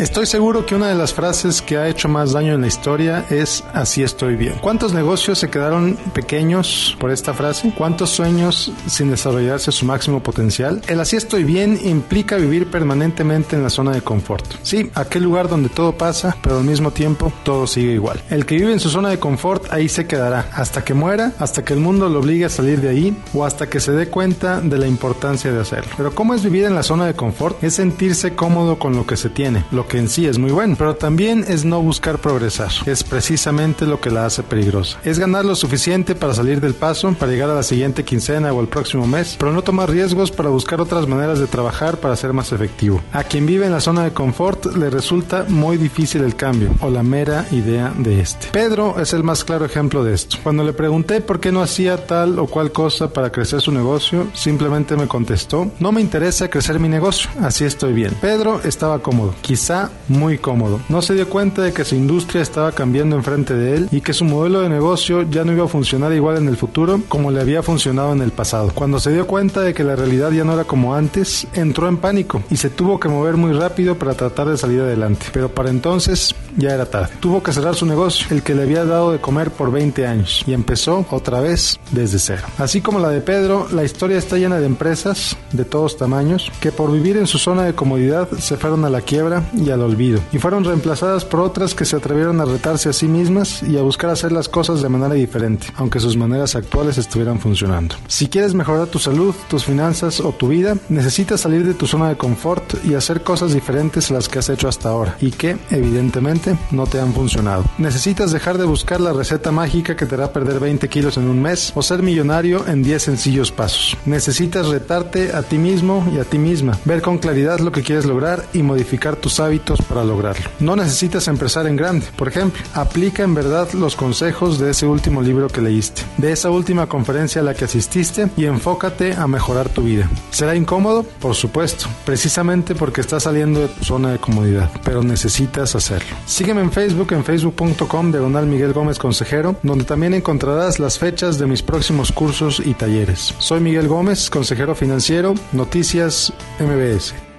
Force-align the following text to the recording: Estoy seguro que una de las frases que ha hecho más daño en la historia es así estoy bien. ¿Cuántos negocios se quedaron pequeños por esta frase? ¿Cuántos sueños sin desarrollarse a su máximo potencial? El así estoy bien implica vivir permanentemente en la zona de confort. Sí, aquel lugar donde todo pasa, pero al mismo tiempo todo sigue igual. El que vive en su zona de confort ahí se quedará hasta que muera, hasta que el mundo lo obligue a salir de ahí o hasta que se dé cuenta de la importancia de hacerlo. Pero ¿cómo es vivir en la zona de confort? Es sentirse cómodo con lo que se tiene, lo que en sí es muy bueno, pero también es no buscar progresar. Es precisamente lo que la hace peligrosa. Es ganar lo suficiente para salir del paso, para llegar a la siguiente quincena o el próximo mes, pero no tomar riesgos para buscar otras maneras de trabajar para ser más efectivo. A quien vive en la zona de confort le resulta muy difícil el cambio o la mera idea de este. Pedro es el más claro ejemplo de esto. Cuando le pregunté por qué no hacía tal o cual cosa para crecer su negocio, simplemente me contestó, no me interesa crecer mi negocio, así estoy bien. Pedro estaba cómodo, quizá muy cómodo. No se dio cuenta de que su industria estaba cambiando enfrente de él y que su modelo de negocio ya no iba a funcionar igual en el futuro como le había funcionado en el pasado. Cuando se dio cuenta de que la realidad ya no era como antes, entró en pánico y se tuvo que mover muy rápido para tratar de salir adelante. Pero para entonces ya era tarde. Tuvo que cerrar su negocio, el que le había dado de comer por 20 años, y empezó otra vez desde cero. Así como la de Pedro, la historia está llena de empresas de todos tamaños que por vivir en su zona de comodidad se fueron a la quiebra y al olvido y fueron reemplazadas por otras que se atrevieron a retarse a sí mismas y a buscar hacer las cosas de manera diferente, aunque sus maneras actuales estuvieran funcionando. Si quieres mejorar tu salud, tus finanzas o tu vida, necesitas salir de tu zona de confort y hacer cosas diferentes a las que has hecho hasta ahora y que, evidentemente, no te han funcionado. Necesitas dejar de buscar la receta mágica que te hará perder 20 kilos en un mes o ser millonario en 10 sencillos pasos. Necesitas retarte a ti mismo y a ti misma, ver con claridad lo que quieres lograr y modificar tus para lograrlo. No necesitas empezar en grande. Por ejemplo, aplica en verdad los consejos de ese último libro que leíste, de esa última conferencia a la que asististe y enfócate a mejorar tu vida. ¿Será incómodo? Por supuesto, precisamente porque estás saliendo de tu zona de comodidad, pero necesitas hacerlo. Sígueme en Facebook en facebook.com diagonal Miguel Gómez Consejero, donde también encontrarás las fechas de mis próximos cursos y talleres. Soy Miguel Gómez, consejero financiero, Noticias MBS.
Estoy 0.00 0.24
seguro 0.24 0.64
que 0.64 0.74
una 0.74 0.88
de 0.88 0.94
las 0.94 1.12
frases 1.12 1.60
que 1.60 1.76
ha 1.76 1.86
hecho 1.86 2.08
más 2.08 2.32
daño 2.32 2.54
en 2.54 2.62
la 2.62 2.68
historia 2.68 3.26
es 3.28 3.62
así 3.74 4.02
estoy 4.02 4.34
bien. 4.34 4.54
¿Cuántos 4.62 4.94
negocios 4.94 5.38
se 5.38 5.50
quedaron 5.50 5.98
pequeños 6.14 6.96
por 6.98 7.10
esta 7.10 7.34
frase? 7.34 7.74
¿Cuántos 7.76 8.08
sueños 8.08 8.72
sin 8.86 9.10
desarrollarse 9.10 9.68
a 9.68 9.74
su 9.74 9.84
máximo 9.84 10.22
potencial? 10.22 10.80
El 10.88 11.00
así 11.00 11.16
estoy 11.16 11.44
bien 11.44 11.78
implica 11.84 12.36
vivir 12.36 12.70
permanentemente 12.70 13.56
en 13.56 13.62
la 13.62 13.68
zona 13.68 13.92
de 13.92 14.00
confort. 14.00 14.46
Sí, 14.62 14.90
aquel 14.94 15.22
lugar 15.22 15.50
donde 15.50 15.68
todo 15.68 15.92
pasa, 15.92 16.34
pero 16.40 16.56
al 16.56 16.64
mismo 16.64 16.92
tiempo 16.92 17.30
todo 17.44 17.66
sigue 17.66 17.92
igual. 17.92 18.22
El 18.30 18.46
que 18.46 18.54
vive 18.54 18.72
en 18.72 18.80
su 18.80 18.88
zona 18.88 19.10
de 19.10 19.18
confort 19.18 19.70
ahí 19.70 19.90
se 19.90 20.06
quedará 20.06 20.48
hasta 20.54 20.82
que 20.82 20.94
muera, 20.94 21.34
hasta 21.38 21.62
que 21.62 21.74
el 21.74 21.80
mundo 21.80 22.08
lo 22.08 22.20
obligue 22.20 22.46
a 22.46 22.48
salir 22.48 22.80
de 22.80 22.88
ahí 22.88 23.14
o 23.34 23.44
hasta 23.44 23.68
que 23.68 23.80
se 23.80 23.92
dé 23.92 24.08
cuenta 24.08 24.62
de 24.62 24.78
la 24.78 24.86
importancia 24.86 25.52
de 25.52 25.60
hacerlo. 25.60 25.92
Pero 25.98 26.14
¿cómo 26.14 26.32
es 26.32 26.42
vivir 26.42 26.64
en 26.64 26.74
la 26.74 26.82
zona 26.82 27.04
de 27.04 27.12
confort? 27.12 27.62
Es 27.62 27.74
sentirse 27.74 28.34
cómodo 28.34 28.78
con 28.78 28.96
lo 28.96 29.06
que 29.06 29.18
se 29.18 29.28
tiene, 29.28 29.66
lo 29.70 29.89
que 29.90 29.98
en 29.98 30.08
sí 30.08 30.24
es 30.24 30.38
muy 30.38 30.52
bueno, 30.52 30.76
pero 30.78 30.94
también 30.94 31.44
es 31.48 31.64
no 31.64 31.82
buscar 31.82 32.20
progresar. 32.20 32.70
Es 32.86 33.02
precisamente 33.02 33.86
lo 33.86 34.00
que 34.00 34.10
la 34.10 34.24
hace 34.24 34.44
peligrosa. 34.44 34.98
Es 35.04 35.18
ganar 35.18 35.44
lo 35.44 35.56
suficiente 35.56 36.14
para 36.14 36.32
salir 36.32 36.60
del 36.60 36.74
paso, 36.74 37.12
para 37.14 37.32
llegar 37.32 37.50
a 37.50 37.54
la 37.56 37.64
siguiente 37.64 38.04
quincena 38.04 38.52
o 38.52 38.60
el 38.60 38.68
próximo 38.68 39.08
mes, 39.08 39.34
pero 39.36 39.52
no 39.52 39.62
tomar 39.62 39.90
riesgos 39.90 40.30
para 40.30 40.48
buscar 40.48 40.80
otras 40.80 41.08
maneras 41.08 41.40
de 41.40 41.48
trabajar 41.48 41.96
para 41.96 42.14
ser 42.14 42.32
más 42.32 42.52
efectivo. 42.52 43.02
A 43.12 43.24
quien 43.24 43.46
vive 43.46 43.66
en 43.66 43.72
la 43.72 43.80
zona 43.80 44.04
de 44.04 44.12
confort 44.12 44.76
le 44.76 44.90
resulta 44.90 45.44
muy 45.48 45.76
difícil 45.76 46.22
el 46.22 46.36
cambio 46.36 46.72
o 46.80 46.88
la 46.88 47.02
mera 47.02 47.46
idea 47.50 47.92
de 47.98 48.20
este. 48.20 48.46
Pedro 48.52 49.00
es 49.00 49.12
el 49.12 49.24
más 49.24 49.42
claro 49.42 49.64
ejemplo 49.64 50.04
de 50.04 50.14
esto. 50.14 50.36
Cuando 50.44 50.62
le 50.62 50.72
pregunté 50.72 51.20
por 51.20 51.40
qué 51.40 51.50
no 51.50 51.62
hacía 51.62 52.06
tal 52.06 52.38
o 52.38 52.46
cual 52.46 52.70
cosa 52.70 53.12
para 53.12 53.30
crecer 53.32 53.60
su 53.60 53.72
negocio, 53.72 54.28
simplemente 54.34 54.94
me 54.94 55.08
contestó, 55.08 55.68
no 55.80 55.90
me 55.90 56.00
interesa 56.00 56.48
crecer 56.48 56.78
mi 56.78 56.88
negocio, 56.88 57.28
así 57.40 57.64
estoy 57.64 57.92
bien. 57.92 58.14
Pedro 58.20 58.60
estaba 58.62 59.00
cómodo, 59.00 59.34
quizá 59.40 59.79
muy 60.08 60.38
cómodo. 60.38 60.80
No 60.88 61.00
se 61.00 61.14
dio 61.14 61.28
cuenta 61.28 61.62
de 61.62 61.72
que 61.72 61.84
su 61.84 61.94
industria 61.94 62.42
estaba 62.42 62.72
cambiando 62.72 63.16
enfrente 63.16 63.54
de 63.54 63.76
él 63.76 63.88
y 63.90 64.00
que 64.00 64.12
su 64.12 64.24
modelo 64.24 64.60
de 64.60 64.68
negocio 64.68 65.22
ya 65.22 65.44
no 65.44 65.52
iba 65.52 65.64
a 65.64 65.68
funcionar 65.68 66.12
igual 66.12 66.36
en 66.36 66.48
el 66.48 66.56
futuro 66.56 67.00
como 67.08 67.30
le 67.30 67.40
había 67.40 67.62
funcionado 67.62 68.12
en 68.12 68.22
el 68.22 68.32
pasado. 68.32 68.72
Cuando 68.74 69.00
se 69.00 69.12
dio 69.12 69.26
cuenta 69.26 69.60
de 69.62 69.74
que 69.74 69.84
la 69.84 69.96
realidad 69.96 70.32
ya 70.32 70.44
no 70.44 70.52
era 70.52 70.64
como 70.64 70.94
antes, 70.94 71.46
entró 71.54 71.88
en 71.88 71.96
pánico 71.96 72.42
y 72.50 72.56
se 72.56 72.70
tuvo 72.70 72.98
que 73.00 73.08
mover 73.08 73.36
muy 73.36 73.52
rápido 73.52 73.96
para 73.96 74.14
tratar 74.14 74.48
de 74.48 74.58
salir 74.58 74.80
adelante. 74.80 75.26
Pero 75.32 75.48
para 75.48 75.70
entonces 75.70 76.34
ya 76.56 76.74
era 76.74 76.86
tarde. 76.86 77.14
Tuvo 77.20 77.42
que 77.42 77.52
cerrar 77.52 77.74
su 77.74 77.86
negocio, 77.86 78.26
el 78.30 78.42
que 78.42 78.54
le 78.54 78.62
había 78.62 78.84
dado 78.84 79.12
de 79.12 79.20
comer 79.20 79.50
por 79.50 79.70
20 79.70 80.06
años, 80.06 80.42
y 80.46 80.52
empezó 80.52 81.06
otra 81.10 81.40
vez 81.40 81.78
desde 81.92 82.18
cero. 82.18 82.42
Así 82.58 82.80
como 82.80 82.98
la 82.98 83.10
de 83.10 83.20
Pedro, 83.20 83.68
la 83.70 83.84
historia 83.84 84.18
está 84.18 84.36
llena 84.36 84.58
de 84.58 84.66
empresas 84.66 85.36
de 85.52 85.64
todos 85.64 85.96
tamaños 85.96 86.50
que 86.60 86.72
por 86.72 86.92
vivir 86.92 87.16
en 87.16 87.26
su 87.26 87.38
zona 87.38 87.64
de 87.64 87.74
comodidad 87.74 88.28
se 88.38 88.56
fueron 88.56 88.84
a 88.84 88.90
la 88.90 89.00
quiebra 89.00 89.44
y 89.60 89.70
al 89.70 89.82
olvido 89.82 90.20
y 90.32 90.38
fueron 90.38 90.64
reemplazadas 90.64 91.24
por 91.24 91.40
otras 91.40 91.74
que 91.74 91.84
se 91.84 91.96
atrevieron 91.96 92.40
a 92.40 92.44
retarse 92.44 92.88
a 92.88 92.92
sí 92.92 93.06
mismas 93.06 93.62
y 93.62 93.76
a 93.76 93.82
buscar 93.82 94.10
hacer 94.10 94.32
las 94.32 94.48
cosas 94.48 94.82
de 94.82 94.88
manera 94.88 95.14
diferente, 95.14 95.68
aunque 95.76 96.00
sus 96.00 96.16
maneras 96.16 96.56
actuales 96.56 96.98
estuvieran 96.98 97.38
funcionando. 97.38 97.96
Si 98.06 98.28
quieres 98.28 98.54
mejorar 98.54 98.86
tu 98.88 98.98
salud, 98.98 99.34
tus 99.48 99.64
finanzas 99.64 100.20
o 100.20 100.32
tu 100.32 100.48
vida, 100.48 100.76
necesitas 100.88 101.40
salir 101.40 101.66
de 101.66 101.74
tu 101.74 101.86
zona 101.86 102.08
de 102.08 102.16
confort 102.16 102.84
y 102.84 102.94
hacer 102.94 103.22
cosas 103.22 103.52
diferentes 103.52 104.10
a 104.10 104.14
las 104.14 104.28
que 104.28 104.38
has 104.38 104.48
hecho 104.48 104.68
hasta 104.68 104.88
ahora 104.88 105.16
y 105.20 105.30
que, 105.30 105.56
evidentemente, 105.70 106.56
no 106.70 106.86
te 106.86 107.00
han 107.00 107.12
funcionado. 107.12 107.64
Necesitas 107.78 108.32
dejar 108.32 108.58
de 108.58 108.64
buscar 108.64 109.00
la 109.00 109.12
receta 109.12 109.50
mágica 109.50 109.96
que 109.96 110.06
te 110.06 110.14
hará 110.14 110.32
perder 110.32 110.60
20 110.60 110.88
kilos 110.88 111.16
en 111.16 111.28
un 111.28 111.40
mes 111.40 111.72
o 111.74 111.82
ser 111.82 112.02
millonario 112.02 112.66
en 112.66 112.82
10 112.82 113.02
sencillos 113.02 113.52
pasos. 113.52 113.96
Necesitas 114.06 114.68
retarte 114.68 115.32
a 115.32 115.42
ti 115.42 115.58
mismo 115.58 116.06
y 116.14 116.18
a 116.18 116.24
ti 116.24 116.38
misma, 116.38 116.78
ver 116.84 117.02
con 117.02 117.18
claridad 117.18 117.60
lo 117.60 117.72
que 117.72 117.82
quieres 117.82 118.06
lograr 118.06 118.44
y 118.52 118.62
modificar 118.62 119.16
tus 119.16 119.40
para 119.58 120.04
lograrlo. 120.04 120.48
No 120.60 120.76
necesitas 120.76 121.28
empezar 121.28 121.66
en 121.66 121.76
grande. 121.76 122.06
Por 122.16 122.28
ejemplo, 122.28 122.62
aplica 122.74 123.22
en 123.22 123.34
verdad 123.34 123.72
los 123.72 123.96
consejos 123.96 124.58
de 124.58 124.70
ese 124.70 124.86
último 124.86 125.22
libro 125.22 125.48
que 125.48 125.60
leíste, 125.60 126.02
de 126.18 126.32
esa 126.32 126.50
última 126.50 126.86
conferencia 126.86 127.40
a 127.40 127.44
la 127.44 127.54
que 127.54 127.64
asististe 127.64 128.28
y 128.36 128.44
enfócate 128.44 129.14
a 129.14 129.26
mejorar 129.26 129.68
tu 129.68 129.82
vida. 129.82 130.08
¿Será 130.30 130.54
incómodo? 130.54 131.02
Por 131.02 131.34
supuesto, 131.34 131.86
precisamente 132.04 132.74
porque 132.74 133.00
estás 133.00 133.24
saliendo 133.24 133.60
de 133.60 133.68
tu 133.68 133.84
zona 133.84 134.12
de 134.12 134.18
comodidad, 134.18 134.70
pero 134.84 135.02
necesitas 135.02 135.74
hacerlo. 135.74 136.16
Sígueme 136.26 136.60
en 136.60 136.72
Facebook 136.72 137.12
en 137.12 137.24
facebook.com 137.24 138.12
diagonal 138.12 138.46
Miguel 138.46 138.72
Gómez 138.72 138.98
Consejero, 138.98 139.56
donde 139.62 139.84
también 139.84 140.14
encontrarás 140.14 140.78
las 140.78 140.98
fechas 140.98 141.38
de 141.38 141.46
mis 141.46 141.62
próximos 141.62 142.12
cursos 142.12 142.62
y 142.64 142.74
talleres. 142.74 143.34
Soy 143.38 143.60
Miguel 143.60 143.88
Gómez, 143.88 144.30
consejero 144.30 144.74
financiero, 144.74 145.34
Noticias 145.52 146.32
MBS. 146.58 147.29